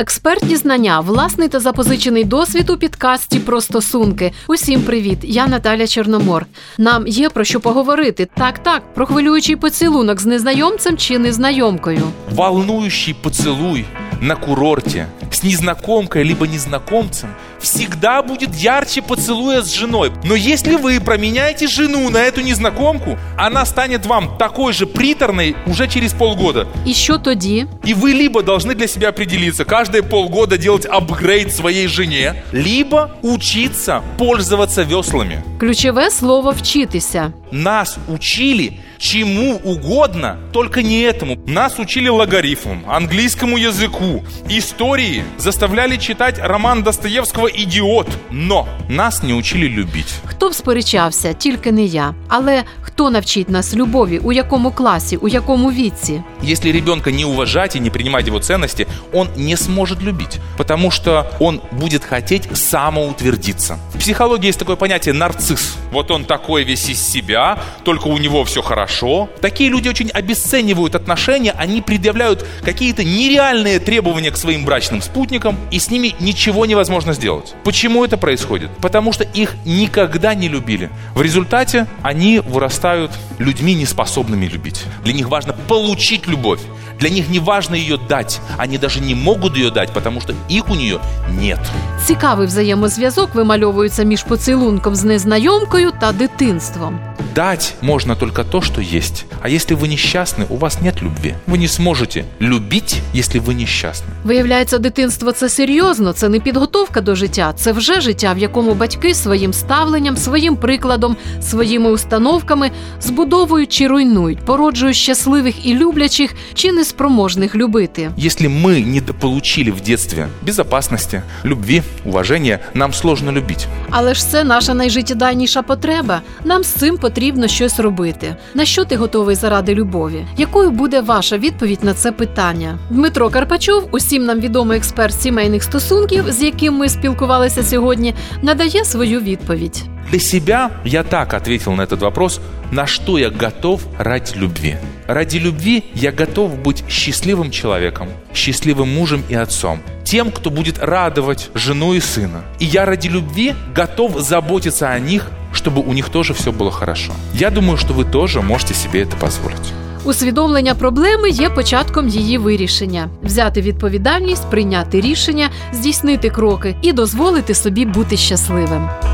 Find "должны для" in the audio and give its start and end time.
28.42-28.88